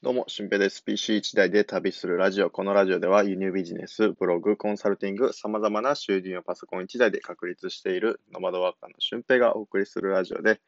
[0.00, 0.84] どうも、しゅんぺいです。
[0.86, 2.50] PC1 台で旅するラジオ。
[2.50, 10.60] このラジオでは輸入ビジネス、ブログ、コンサルティング、様々な収入をパソコン1台で確立しているノマドワーカーのしゅんぺいがお送りするラジオで、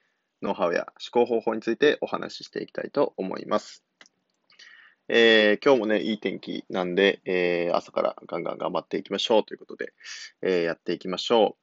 [0.43, 3.85] ノウハウや思考方法についてお話ししていきたいと思います。
[5.07, 9.93] えー、今日もね、いい天気なんで、えー、朝からガンガン頑張っていきましょうということで、
[10.43, 11.57] えー、やっていきましょ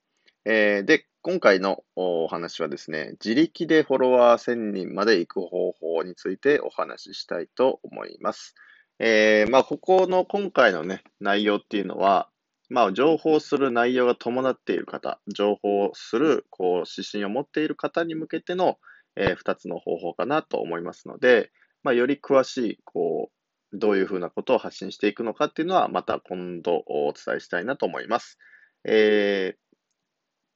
[0.45, 0.49] う。
[0.49, 8.56] えー、で、今回のお話はですね、自力でフォロワー1000人まで行く方法についてお話ししたいと思います。
[8.97, 12.29] えー、まあ、ここの今回のね、内容っていうのは、
[12.70, 18.78] まあ、情報する内容が伴っている方、情報する、こう、指針を持っている方に向けての、
[19.18, 21.51] えー、2つの方法かなと思いますので、
[21.84, 23.32] まあ、より詳しい、こ
[23.73, 28.39] う、どういうふうなことを発信していくのかっていうのは、また今度お伝えしたいなと思います。
[28.86, 29.67] えー、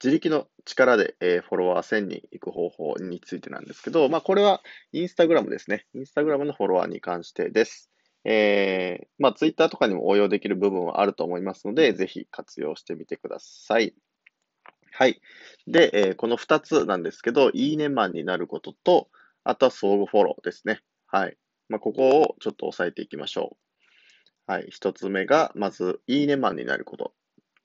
[0.04, 4.62] 自力の力で、えー、フォロワー1000人いく方法についてなんですけど、まあ、これは
[4.94, 5.86] インスタグラムですね。
[5.94, 7.92] インスタグラムのフォロワーに関してです。
[8.24, 13.94] えー、まあ、ツイッターとかにも応用できる部分はあると思いますので、ぜひ活用してみてください。
[14.92, 15.22] はい。
[15.68, 19.08] で、えー、この2つなんですけど、いいねマンになることと、
[19.44, 20.82] あとは相互フォローですね。
[21.08, 21.38] はい。
[21.70, 23.56] まあ、ここをちょっと押さえていきましょ
[24.48, 24.52] う。
[24.52, 24.70] はい。
[24.72, 27.14] 1つ目が、まず、いいねマンになること。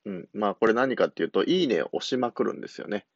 [0.06, 0.28] うん。
[0.32, 3.06] まあ、これ何かっていうと、いいねを押しまくるんですよね。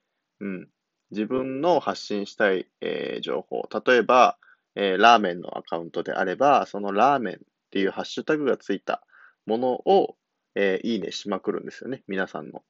[0.40, 0.68] うん。
[1.12, 3.68] 自分の発信したい、えー、情報。
[3.86, 4.36] 例えば、
[4.74, 7.38] えー、ラーメンのアカウントであれば、そのラーメンっ
[7.70, 9.02] ていうハッシュタグがついた
[9.46, 10.16] ものを、
[10.56, 12.02] えー、いいねしまくるんですよね。
[12.08, 12.62] 皆さんの。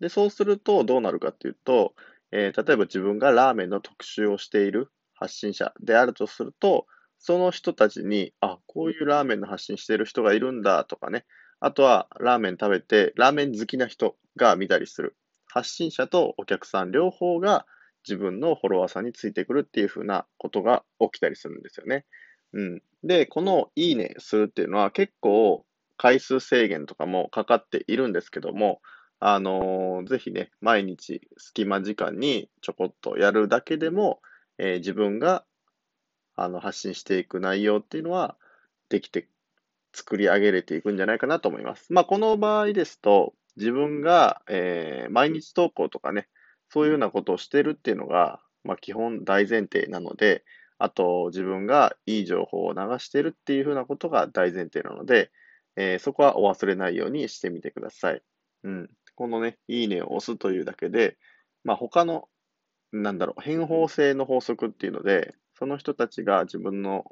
[0.00, 1.94] で、そうするとどうなるかっていうと、
[2.30, 6.86] えー、例えば自分がラーメンの特集をしている発信者であるとすると、
[7.18, 11.24] その人たちに、あ、こういうラーメンの発信している人がいるんだとかね、
[11.60, 15.16] あとは、ラーメン食べて、ラーメン好きな人が見たりする。
[15.46, 17.66] 発信者とお客さん両方が
[18.06, 22.04] 自分のフォロワーさんについてくるっていう風なことが起きたりするんですよね。
[22.52, 22.82] うん。
[23.02, 25.64] で、このいいねするっていうのは結構
[25.96, 28.80] 回数制限とかもかかっているんですけども、
[29.20, 34.20] あのー、ぜひね、毎日隙間時間にちょこっとやるだけでも、
[34.58, 35.44] えー、自分が
[36.36, 38.36] あの発信していく内容っていうのは
[38.88, 39.28] できて
[39.92, 41.92] 作り上げれていくんじゃないかなと思います。
[41.92, 46.28] まあ、この場合ですと、自分が、えー、毎日投稿とかね、
[46.70, 50.44] そういうようなことをしてるっていうのが、まあ、基本大前提なので、
[50.78, 55.30] あと自分がいい情報を流してるっていうふうなことが大前提なので、
[55.76, 58.22] えー、そこはお忘れないようにしてみてください。
[58.64, 58.90] うん。
[59.14, 61.16] このね、いいねを押すというだけで、
[61.64, 62.28] まあ、他の、
[62.92, 67.04] なんだろう、変法性の法則っていうので、その人たちが自分の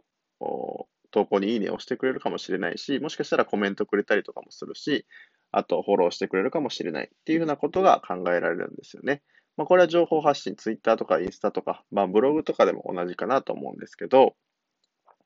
[1.16, 5.06] 投稿にいいねをしてくれるかもしれないし、もしかしたらコメントくれたりとかもするし、
[5.50, 9.22] あとフォローしてくれるかもしれないっていうふうなことが考えられるんですよね。
[9.56, 14.34] まあ、これは情報発信、ツイッターとかインスタとか、まあ、ブログとかでも同じかなと思うんですけど、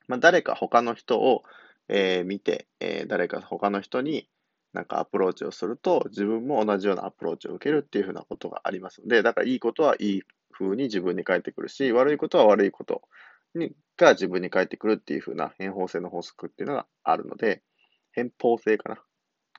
[0.07, 1.43] まあ、誰か他の人を、
[1.89, 4.29] えー、見て、えー、誰か他の人に
[4.71, 10.21] なんかアプローチをすると、自分も同じようなアプローチを受けるっていうふうなことがありますので、だからいいことはいい
[10.53, 13.01] 風に自分に返ってくるし、悪いことは悪いこと
[13.55, 17.61] にが自分に返ってくるっていう風な変法性の法則っていうのがあるので、
[18.11, 18.97] 変法性かな？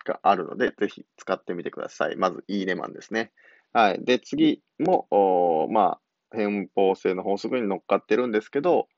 [0.04, 2.16] があるので、ぜひ使ってみてください。
[2.16, 3.31] まず、いいねマンですね。
[3.72, 4.04] はい。
[4.04, 5.98] で、次も、ま
[6.32, 8.88] あ、変法性の法則に乗っかってるんですけど、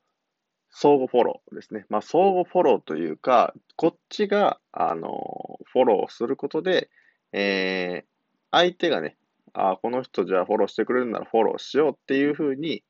[0.70, 1.84] 相互フォローですね。
[1.90, 6.88] まあ、相互フォローというか、こっちが、あの、フォローすることで、
[7.32, 8.06] えー、
[8.50, 9.16] 相手がね、
[9.52, 12.82] あこの人じゃあフォローしてくれるならフォローしようっていうふうに、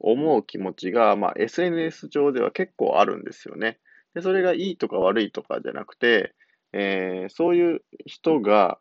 [0.00, 3.78] 思う気持ちが、まあ、SNS 上では結構あるんですよね。
[4.14, 6.34] で、それがいいとか悪いとかじゃなくて、
[6.72, 8.78] えー、そういう人が、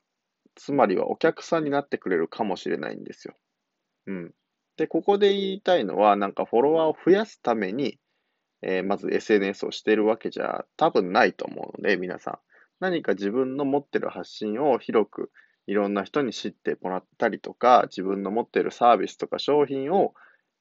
[0.55, 3.35] つまりはお客さんになってくれるかもしれないんですよ。
[4.07, 4.33] うん。
[4.77, 7.99] で、ここで言いたいのは、なんかフォロワーを増やすために、
[8.61, 12.39] えー、まず SNS をしているわけじゃ多分ないと思うので、皆さん。
[12.79, 15.31] 何か自分の持ってる発信を広く
[15.65, 20.13] いろんな人に知ってもらったりとか、自分の持ってるサービスとか商品を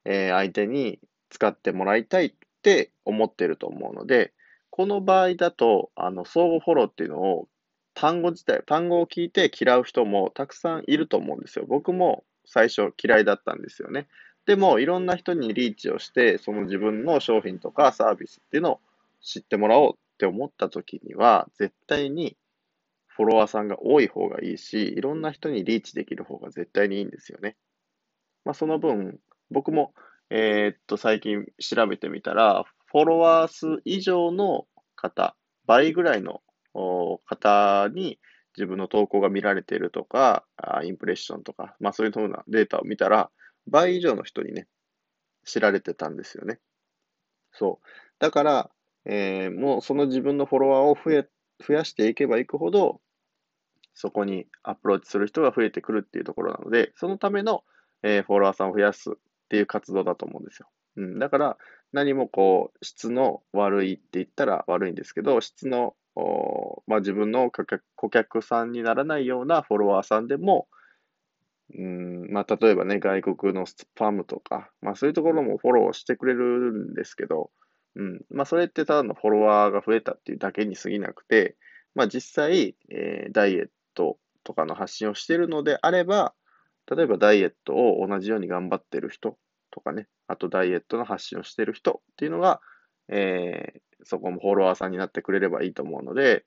[0.09, 4.33] えー、相手に使ってもらいたいって思ってると思うので、
[4.69, 7.47] この場合だと、あの、相互フォローっていうのを
[7.93, 11.65] 単語自体、単語を聞いて嫌う人もたくさんいると思うんですよ。
[11.67, 14.07] 僕も最初嫌いだったんですよね。
[14.45, 18.79] でも、いろんな人にリーチをして、その自分の商品とかサービスっていうのを
[19.19, 22.37] 知ってもらおうって思った時には、絶対に
[23.07, 27.57] フォロワーさんが多い方がいいし、いろんな人にリーチできる方が絶対にいいんですよね。
[28.45, 29.19] まあ、その分、
[29.51, 29.93] 僕も、
[30.29, 35.35] えー、っと、最近調べてみたら、フォロワー数以上の方、
[35.65, 36.41] 倍ぐらいの
[37.25, 38.19] 方に
[38.57, 40.45] 自分の投稿が見られているとか、
[40.83, 43.29] インプレッションとか、まあそういうふうなデータを見たら、
[43.67, 44.67] 倍以上の人にね、
[45.45, 46.59] 知られてたんですよね。
[47.51, 47.87] そう。
[48.19, 48.71] だから、
[49.05, 51.29] えー、もうその自分のフォロワーを増え、
[51.65, 53.01] 増やしていけばいくほど、
[53.93, 57.63] そこにアプローチする人が増えてくるっていうところなので、そのための、
[58.03, 59.17] えー、フォロワーさんを増やす
[59.47, 60.67] っていう活動だと思うんですよ。
[60.97, 61.19] うん。
[61.19, 61.57] だから、
[61.93, 65.95] 何もこう、質の悪いって言ったら悪いんですけど、質の、
[66.87, 67.49] まあ、自分の
[67.95, 70.67] 顧客さんにならないようなフォロワーさんでも、
[71.77, 77.51] うん、まあ、例えばね、外国のスパムとか、まあ、そういうところもフォローしてくれるんですけど、
[77.95, 81.55] うん、まあ、それってただのフォロワーが増えたっていうだけに過ぎなくて、
[81.95, 86.33] まあ、実際、えー、ダイエットとかの発信をしているのであれば、
[86.89, 89.37] 例えばダイエットを同じように頑張ってる人
[89.71, 92.61] とかね、あとダイエットの発信をしてる人っていうのが、
[93.09, 96.45] えー、そこもフォロワーさんになってくれればいいと思うので、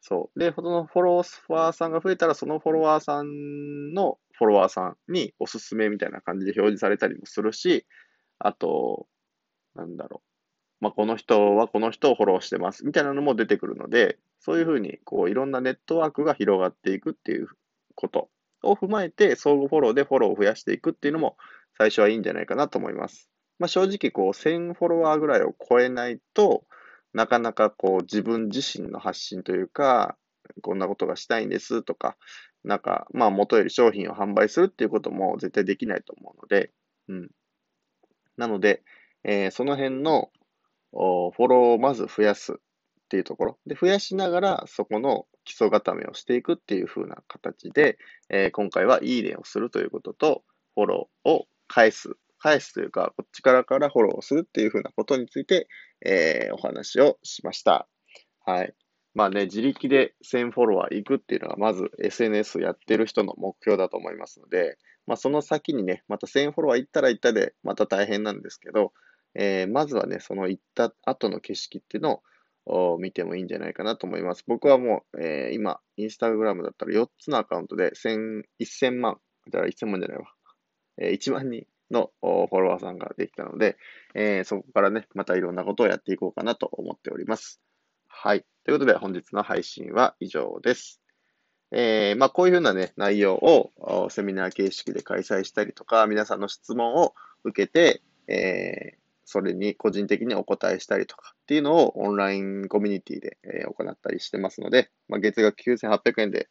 [0.00, 0.38] そう。
[0.38, 1.16] で、そのフォロ
[1.48, 7.86] ワーさんが増えたら、そのフォロワーさんのフォロワーさんにおすすめみたいな感じで表示されたりもするし、
[8.38, 9.08] あと、
[9.74, 10.22] なんだろ
[10.80, 10.84] う。
[10.84, 17.48] まあ、この人はこの人をフォローしてますみたいなのも出てくるので、そういうふうに、こう、いろんなネットワークが広がっていくっていう
[17.94, 18.28] こと
[18.70, 21.36] を踏まえて、相互フォローでフォローを増やしていくっていうのも、
[21.78, 23.28] 最初はいいんじゃないかなと思います。
[23.58, 26.64] まあ、正直、こう、1000フォロワーぐらいを超えないと、
[27.12, 30.16] なかなかこう、自分自身の発信というか、
[30.62, 32.16] こんなことがしたいんですとか、
[32.64, 36.72] なんか、まあ、元より商品を販売するっていうことも絶対できないと思うので、
[37.08, 37.30] うん。
[38.36, 38.82] なので、
[39.24, 40.30] えー、その辺の
[40.92, 42.56] フォローをまず増やすっ
[43.08, 43.58] ていうところ。
[43.66, 47.98] で、増やしながら、そこの基礎固めをしていくっていう風な形で、
[48.28, 50.44] えー、今回はいい例をするということと、
[50.74, 52.16] フォローを返す。
[52.38, 55.68] 返すというか、こっちからからフォローをするっていう風なことについて、
[56.04, 57.88] えー、お話をしました。
[58.44, 58.74] はい。
[59.14, 64.76] まあね、自力で1000フォロワー行くっていうのが、まず SNS やってる人の目標だと思いますので、
[65.06, 68.92] まあその先にね、また1000フォロワー行ったら行ったで、また大変なんですけど、
[69.34, 72.22] えー、まずはね、その行った後の景色っていうのを
[72.98, 74.44] 見てもいいんじゃないかなと思います。
[74.46, 78.42] 僕はもう、えー、今、インスタグラムだったら4つのアカウントで1000、
[78.92, 79.18] 万、
[79.50, 80.26] だから1000万じゃないわ。
[80.98, 83.76] えー、1万人のフォロワーさんができたので、
[84.14, 87.60] えー、そこからね、またいろんなことをやっていこうかなと思っております。
[88.08, 88.44] はい。
[88.64, 91.00] ということで、本日の配信は以上です。
[91.72, 97.14] えー、まあ、こういうふうなね、内容をセミナー形式で開催したりとか、皆さんの質問を
[97.44, 106.48] 受けて、えー、それに個人的にお答えしたりとかっていうのをオンラインコミュニティで、え、行ったりしてますので、まあ、月額9800円で、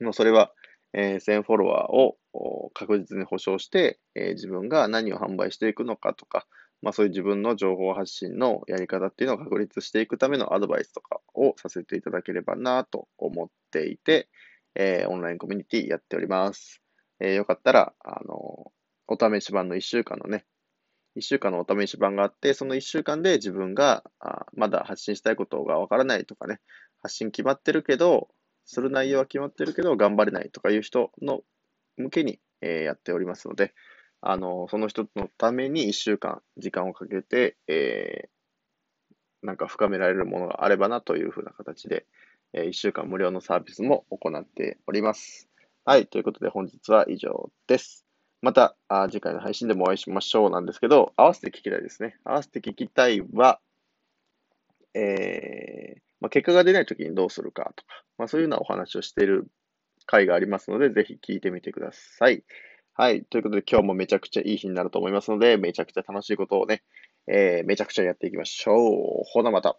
[0.00, 0.50] もうそれは、
[0.94, 6.46] え、1000フォロワーを確実に保証して、え、自分が何を販売していくのかとか、
[6.80, 14.28] まあ、そういう自分の情報発信のやり方っていうのを確立していくためのアドバイスとかをさせていただければなと思っていて、
[14.74, 16.82] えー、オンラインコミュニティやっております。
[17.20, 18.72] えー、よかったら、あの、
[19.06, 20.46] お試し版の1週間のね、
[21.16, 26.60] 1週間のお試し版があって、その1週間で自分があまだ発信したいことがわからないとかね、
[27.02, 28.28] 発信決まってるけど、
[28.64, 31.42] する内容は決まってるけど、頑張れないとかいう人の
[31.96, 33.74] 向けに、えー、やっておりますので、
[34.20, 42.06] あの、その人のために1週間時間をかけて、えー、なんか深められるものがあればなというふうな形で、
[42.54, 45.50] えー、1週間無料のサービスも行っております。
[45.84, 46.06] はい。
[46.06, 48.03] ということで本日は以上です。
[48.44, 52.18] またあ次回の配信でもお会いしましょうなんですけど、合わせて聞きたいですね。
[52.24, 53.58] 合わせて聞きたいは、
[54.92, 59.48] えー、まあ、結果が出ないときにどうするかとか、まあ、そういうようなお話をしている
[60.04, 62.44] 回がありますので、ぜひ聞いてみてください。
[62.92, 63.24] はい。
[63.24, 66.82] ということで今日もめちゃくちゃいい日になると思いますので、めちゃくちゃ楽しいことをね、
[67.26, 69.22] えー、めちゃくちゃやっていきましょう。
[69.24, 69.78] ほなまた。